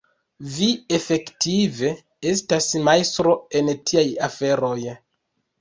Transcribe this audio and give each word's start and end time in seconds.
Vi, 0.53 0.67
efektive, 0.97 1.91
estas 2.31 2.71
majstro 2.89 3.37
en 3.61 3.73
tiaj 3.91 4.07
aferoj. 4.31 4.77